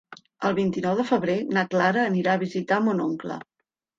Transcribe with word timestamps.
El 0.47 0.53
vint-i-nou 0.59 0.95
de 0.99 1.05
febrer 1.09 1.35
na 1.57 1.65
Clara 1.75 2.07
anirà 2.13 2.33
a 2.37 2.41
visitar 2.45 2.79
mon 2.87 3.07
oncle. 3.07 3.37